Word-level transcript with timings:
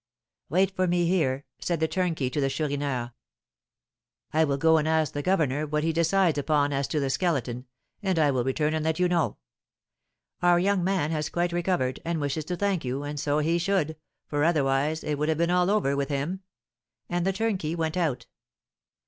"Wait 0.49 0.75
for 0.75 0.87
me 0.87 1.05
here," 1.05 1.45
said 1.59 1.79
the 1.79 1.87
turnkey 1.87 2.27
to 2.27 2.41
the 2.41 2.49
Chourineur. 2.49 3.11
"I 4.33 4.43
will 4.45 4.57
go 4.57 4.77
and 4.77 4.87
ask 4.87 5.13
the 5.13 5.21
governor 5.21 5.67
what 5.67 5.83
he 5.83 5.93
decides 5.93 6.39
upon 6.39 6.73
as 6.73 6.87
to 6.87 6.99
the 6.99 7.11
Skeleton, 7.11 7.67
and 8.01 8.17
I 8.17 8.31
will 8.31 8.43
return 8.43 8.73
and 8.73 8.83
let 8.83 8.97
you 8.97 9.07
know. 9.07 9.37
Our 10.41 10.57
young 10.57 10.83
man 10.83 11.11
has 11.11 11.29
quite 11.29 11.53
recovered, 11.53 11.99
and 12.03 12.19
wishes 12.19 12.45
to 12.45 12.57
thank 12.57 12.83
you, 12.83 13.03
and 13.03 13.19
so 13.19 13.37
he 13.37 13.59
should, 13.59 13.95
for 14.25 14.43
otherwise 14.43 15.03
it 15.03 15.19
would 15.19 15.29
have 15.29 15.37
been 15.37 15.51
all 15.51 15.69
over 15.69 15.95
with 15.95 16.09
him." 16.09 16.41
And 17.07 17.23
the 17.23 17.31
turnkey 17.31 17.75
went 17.75 17.95
out. 17.95 18.25